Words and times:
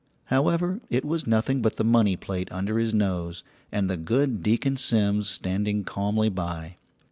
However, 0.33 0.81
it 0.89 1.05
was 1.05 1.27
nothing 1.27 1.61
but 1.61 1.75
the 1.75 1.83
money 1.83 2.15
plate 2.17 2.51
under 2.51 2.79
his 2.79 2.91
nose, 2.91 3.43
and 3.71 3.87
the 3.87 3.97
good 3.97 4.41
Deacon 4.41 4.75
Simms 4.75 5.29
standing 5.29 5.83
calmly 5.83 6.27
by. 6.29 6.77